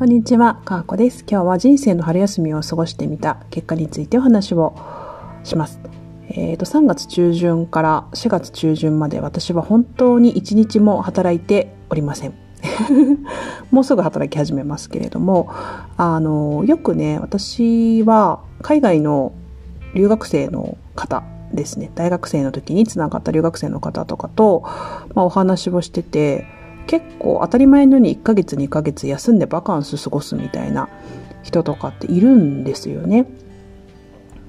[0.00, 1.26] こんにちは、かーこです。
[1.28, 4.74] 今日は人生の春休みを過ごしてみた結果についてお話を
[5.44, 5.78] します。
[6.30, 12.32] えっ、ー、と、3月中旬から4月中旬まで私は本当に1日も働いておりません。
[13.70, 15.50] もうすぐ働き始めますけれども、
[15.98, 19.32] あの、よくね、私は海外の
[19.94, 24.62] 留学生の方ですね、大学生の時につながった留学生の方とかと、
[25.14, 26.46] まあ、お話をしてて、
[26.90, 30.88] 結構当たり前のように1ヶ月2ヶ月休んでバカンス過ごすみたいな
[31.44, 33.26] 人とかっているんですよね。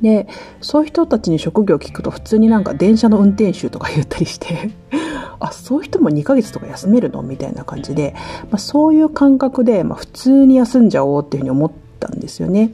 [0.02, 0.28] で、
[0.60, 4.72] そういう人たちに職業を聞くと普通になんか電車の運転手とか言ったりして
[5.40, 8.16] あ、そういう人も2ヶ月とか休めるのみたいな感じで、
[8.50, 12.72] まあ、そういう感覚で、まあ、普通に休んじゃおうっていうふうに思ったんですよね。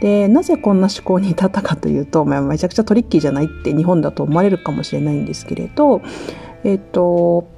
[0.00, 6.02] で、なぜこんな思考に至ったかというと、まあ、めちゃくちゃトリッキーじゃないって日本だと思われるかもしれないんですけれど、
[6.64, 7.57] えっ、と、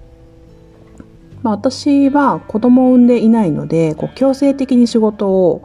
[1.42, 5.62] まあ、私は子供を産んでいないので、こう強制的に仕事を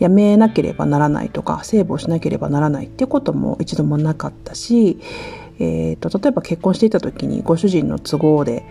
[0.00, 4.98] 辞めなければならないとか、セーブをしなければならないっていうことも一度もなかったし、
[5.58, 8.64] えーと、例えば結婚していた時にご主人の都合で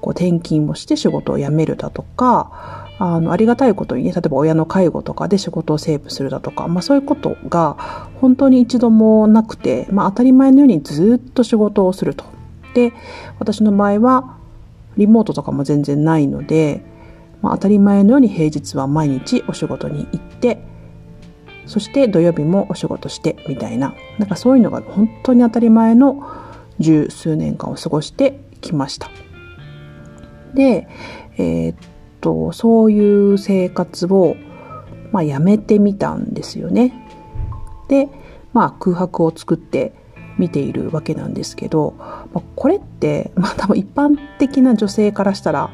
[0.00, 7.76] こう転勤をして仕事を辞めるだとか、あの、ありがたいことにね、例えば親の介護とかで仕事をセーブするだとか、まあそういうことが
[8.20, 12.24] 本当に一度もなくて、まあ当たり前のようにずっと仕事をすると。
[12.74, 12.92] で、
[13.38, 14.36] 私の場合は
[14.98, 16.82] リモートとかも全然ないので、
[17.40, 20.62] まあ、当たり前のように平日は毎日お仕事に行って、
[21.66, 26.22] そして土曜日もお仕事してみたいな、なんかそういうのが本当に当たり前の
[26.78, 29.10] 十数年間を過ごしてきました。
[30.54, 30.88] で、
[31.36, 31.76] えー、っ
[32.20, 34.36] と、そういう生活を、
[35.12, 36.92] まあ、やめてみたんですよね。
[37.88, 38.08] で、
[38.52, 39.92] まあ、空白を作って、
[40.38, 45.70] 見ているわけなんですけど、まあ、これって、まあ、多分一般的な女性からしたら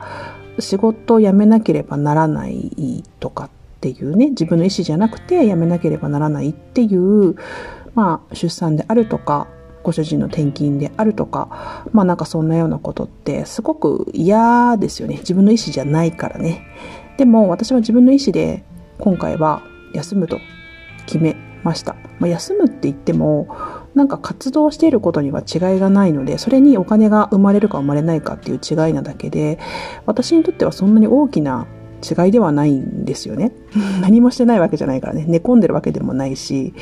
[0.59, 7.37] 仕事を辞めなければならないとかっていうね自分の意思じゃなくて辞めなければならないっていう、
[7.95, 9.49] まあ、出産であるとか
[9.85, 15.19] ご主人の転勤であるとか、まあなんかそんなようなことってすごく嫌ですよね。
[15.19, 16.67] 自分の意思じゃないからね。
[17.19, 18.65] でも私は自分の意思で
[18.99, 19.63] 今回は
[19.93, 20.41] 休むと
[21.07, 21.97] 決めました。
[22.19, 23.47] まあ、休むって言っても
[23.95, 29.59] なんか活動していることには違いがないので、それにお金が生まれるか生まれないかっていう違いなだけで、
[30.07, 31.67] 私にとってはそんなに大きな
[32.05, 33.53] 違いではないんですよね。
[34.03, 35.25] 何もしてないわけじゃないからね。
[35.27, 36.75] 寝込んでるわけでもないし、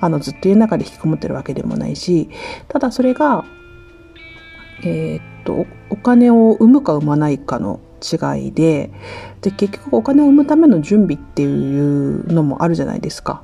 [0.00, 2.28] あの、ずっと家の中で引きこもってるわけでもないし、
[2.68, 3.44] ただそれが、
[4.82, 8.90] えー、っと、お金を生むか生まないかの違いで、
[9.40, 13.42] で、結局お金を生むための準備っていうのもあるじゃないですか。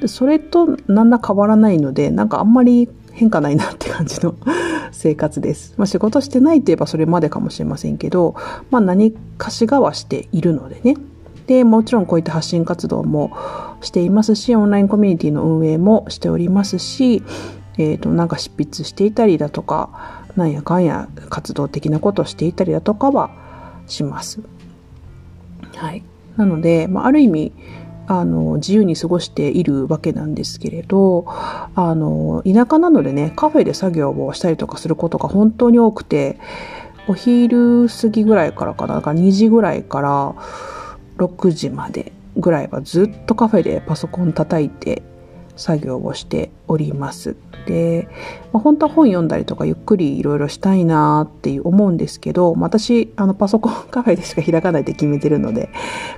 [0.00, 4.34] でそれと何ら変わらないので、なんかあんまり変化ないなって感じの
[4.92, 5.74] 生活です。
[5.76, 8.34] まあ仕事してないといえばそれまでかもしれませんけど、
[8.70, 10.96] まあ何かしらはしているのでね。
[11.48, 13.32] で、もちろんこういった発信活動も
[13.80, 17.22] していますし、オンラインコミュニティの運営もしておりますし、
[17.78, 19.88] えっ、ー、と、なんか執筆していたりだとか、
[20.36, 23.30] なんやかんや活動的なことをしていたりだとかは
[23.86, 24.40] します。
[25.74, 26.04] はい。
[26.36, 27.52] なので、まあ、ある意味、
[28.10, 36.38] あの、自由に過ごしているわけなんですけれど、あの、田舎なのでね、カフェで作業をしたりとかすることが本当に多くて、
[37.06, 40.34] お昼過ぎぐらいからかな、だから2時ぐらいから
[41.18, 45.02] 6時までぐらいはずっとカフェでパソコン叩いて
[45.58, 47.36] 作業をしております。
[47.66, 48.08] で、
[48.52, 55.68] まあ、本当は本読んだりとかゆっくりいろいろしたいなって思うんですけど、私、あのパソコン カフェでしか開かないって決めてるので、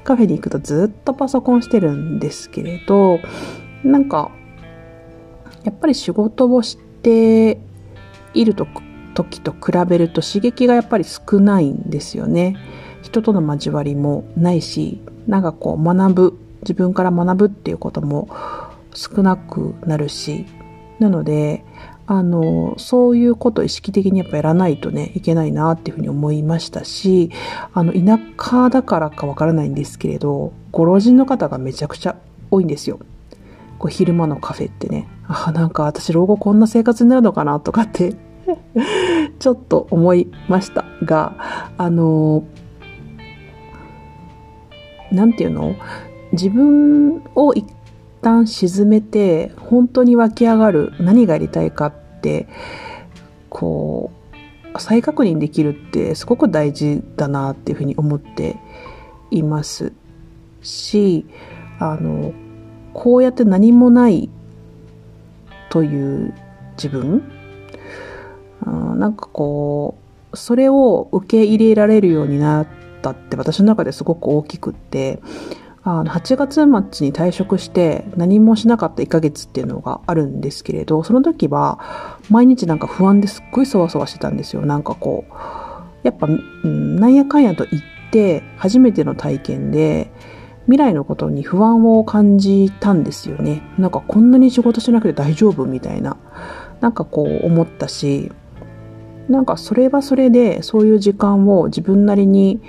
[0.04, 3.18] カフェに行くとずっとパソコンしてるんですけれど、
[3.82, 4.30] なんか、
[5.64, 7.58] やっぱり仕事をして
[8.34, 8.66] いると
[9.14, 12.56] 時と比べると刺激がやっぱり少ないんですよね。
[13.02, 18.28] 人との交わりもないし、なんかこう学ぶ、自分から学ぶっていうことも
[18.94, 20.46] 少なくなるし、
[20.98, 21.64] なので、
[22.06, 27.30] あの、そういうことを意識的にやっぱやらないとね、いけないなっていうふうに思いましたし、
[27.72, 32.16] あの、田舎だからかわからないんですけれど、ご老人の方がめちゃくちゃ
[32.50, 32.98] 多いんですよ。
[33.78, 38.14] こう昼間のカフェってね、あ、なんか私老後こんな生活になるのかなとかって
[39.38, 42.44] ちょっと思いましたが、あの、
[45.12, 45.74] なんていうの？
[46.32, 47.66] 自分を一
[48.22, 52.48] 旦沈めて本当に湧き上がる何がやりたいかって
[53.48, 54.12] こ
[54.74, 58.56] う再確認できるってすごく大事だなっていうふうに思って
[59.30, 59.92] います。
[60.62, 61.26] し
[61.78, 62.32] あの
[62.92, 64.28] こうやって何もない
[65.70, 66.34] という
[66.76, 67.22] 自分
[68.64, 69.96] なんかこ
[70.32, 72.66] うそれを受け入れられるようになっ
[73.02, 75.20] たって私の中ですごく大きくって
[75.82, 84.62] あの8月末に退職して何もしなかった1ヶ月っていうのがあるんですけれどその時は毎日なんか不安ですっごいそわそわしてたんですよ。
[84.62, 85.32] なんかこう
[86.02, 90.10] やっぱ、うん、なんやかんやと言って初めての体験で
[90.66, 93.62] 未来のことに不安を感じたんですよね。
[93.78, 96.16] なんかこんなに仕事しなくて大丈夫みたいな
[96.80, 98.30] なんかこう思ったし
[99.28, 102.60] なんかそれはそれでそういう時間を自分なりに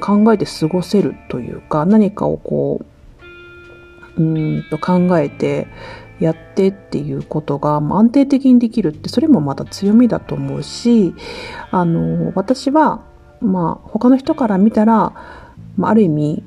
[0.00, 2.80] 考えて過ごせるというか何かをこ
[4.16, 5.66] ううんと考えて
[6.20, 11.14] やってっていうことが安定的にできるってそれもまた強みだと思うし
[11.70, 13.02] あの私は
[13.40, 15.12] まあ他の人から見たら、
[15.76, 16.42] まあ、ある意味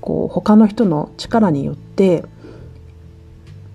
[0.00, 2.24] こう他の人の力によって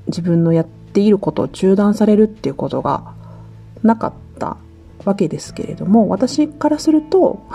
[0.08, 3.14] 自分のやっていることを中断されるっていうことが
[3.84, 4.58] なかった
[5.04, 7.46] わけですけれども私からすると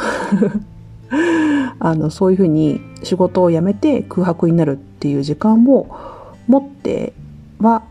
[1.78, 5.88] あの、そういうふうに仕事を辞めて空白になるっていう時間を
[6.46, 7.12] 持って
[7.58, 7.82] は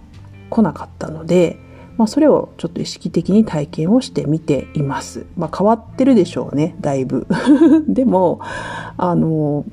[0.50, 1.60] 来なかったので、
[1.98, 5.26] まあ、それをちょっと意識的に体験をしてみています。
[5.38, 7.28] まあ、変わってるでしょうね、だいぶ。
[7.88, 8.42] でも、
[8.98, 9.66] あの、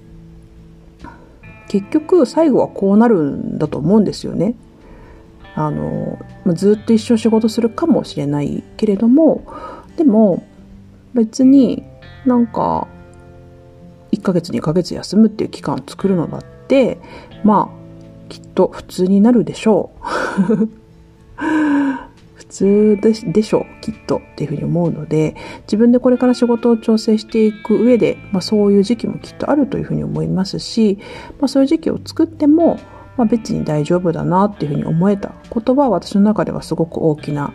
[1.69, 4.55] 結局最後はこうなるんだと思うんですよね。
[5.55, 9.43] あの、ずっと一生仕事するかもしれないけれども、
[9.97, 10.43] でも
[11.15, 11.83] 別に
[12.25, 12.87] なんか
[14.13, 16.99] 1ヶ月2ヶ月休むっていう期間を作るのだって
[17.45, 17.83] まあ
[18.29, 20.69] きっと普通になるでしょう
[22.35, 30.99] 普通ででしょうきっとっていうふうに思うので自分でこれから仕事を調整していく上で、まあ、そういう時期もきっとあるというふうに思いますし、
[31.41, 32.79] まあ、そういう時期を作っても、
[33.17, 37.55] まあ、別に大丈夫だなっていうふうに思えたことは私の中ではすごく大きな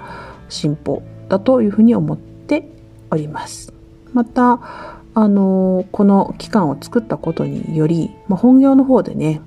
[0.50, 2.70] 進歩だというふうに思って
[3.12, 3.74] おります。
[4.14, 9.42] またあのこの期間を作ったことにより、まあ、本業の方でね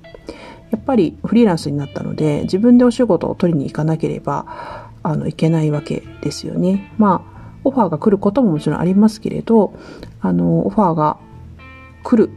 [0.73, 6.93] やっぱりフリーランスになったので自分でお仕事を取りに行かなければあのいけないわけですよね。
[6.99, 9.73] まあオファーが来ることももちろんありますけれど
[10.21, 11.19] あのオファーが
[12.03, 12.33] 来る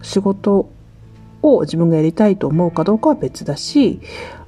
[0.00, 0.70] 仕事
[1.42, 4.00] を自分がやりたいと思うかどうかは別だし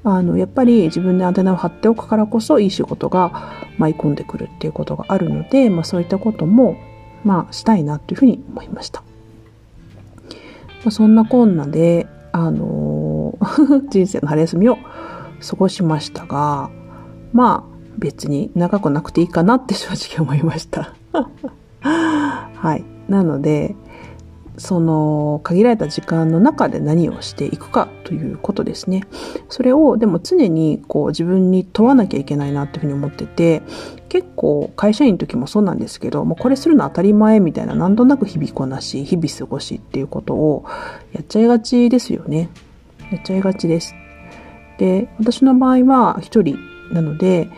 [0.02, 6.78] あのやっぱり自分でアンテナを張っておくからこそいい仕事が舞い込んでくるっていうことがあるので、まあ、そういったことも
[7.24, 9.00] まあ、したいなというふうに思いました。
[9.00, 16.70] まあ、そんなこんなで、あのー、 人生の春休みを過ごしましたが、
[17.32, 20.94] まあ、別に長くなくていいかなって正直思いました。
[21.80, 22.84] はい。
[23.08, 23.76] なので、
[24.56, 29.04] その限られた時間の中で何をしていくかということですね。
[29.48, 33.62] それをでも常にこう自分に問わなきゃいけないなっていうふうに思ってて、
[34.10, 40.64] 結構会社員の時もそうなんですけど、もうこれするの当たり前みたいな何となく日々こなし、日々過ごしっていうことを
[41.12, 42.50] やっちゃいがちですよね。
[43.12, 43.94] やっちゃいがちです。
[44.78, 46.58] で、私の場合は一人
[46.92, 47.48] なので、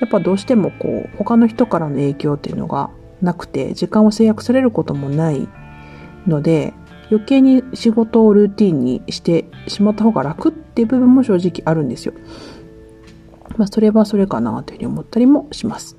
[0.00, 5.48] やっぱどうしてもこう他の人からの影響っていうのがなくて、時間を制約されることもない
[6.26, 6.72] ので
[7.10, 12.14] 余計に仕事をルーティンにしてしまった方が楽っていう部分も正直あるんですよ。
[13.56, 15.96] まあそれはそれかなというふうに思ったりもします。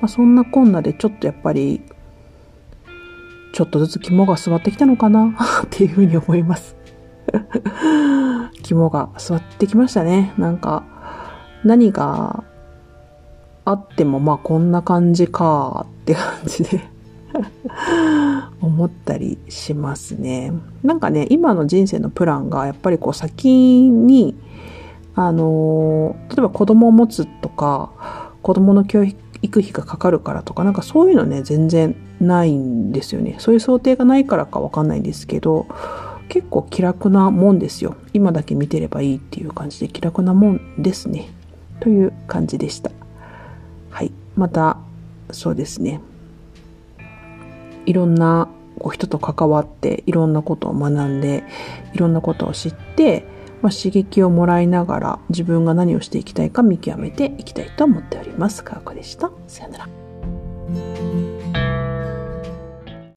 [0.00, 1.82] まあそんなこんなでちょっとやっぱり
[3.52, 5.34] ちょっとずつ肝が据わってきたのかな
[5.64, 6.76] っていうふうに思います。
[8.62, 10.34] 肝が据わってきましたね。
[10.36, 10.84] なんか
[11.64, 12.44] 何が
[13.64, 16.80] あってもまあこんな感じかって感じで
[18.60, 20.52] 思ったりしますね。
[20.82, 24.36] なんかね、今の人生のプランがやっぱりこう先に、
[25.16, 29.16] あの、例えば子供を持つとか、子供の教育
[29.60, 33.36] 費がかかるからとか、なんかそういうのね、全然ないんですよね。
[33.38, 35.66] そういう想定がないからかわかんないんですけど、
[36.28, 37.96] 結構気楽なもんですよ。
[38.12, 41.30] 今だけ見てればいいっていう感じで気楽なもんですね。
[41.80, 42.90] という感じでした。
[43.90, 44.12] はい。
[44.36, 44.76] また、
[45.30, 46.00] そうですね。
[47.86, 51.44] いろんなこう人と関わっていろんなことを学んで
[51.94, 53.24] いろんなことを知って、
[53.62, 58.62] まあ、刺激をもらいながら自分が何をしていきたいか見極めていきたいと思っております。
[58.62, 59.30] かわこでした。
[59.46, 60.05] さよなら。